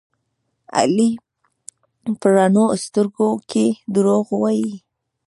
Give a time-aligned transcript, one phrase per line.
[0.77, 1.09] علي
[2.19, 4.71] په رڼو سترګو کې دروغ وایي.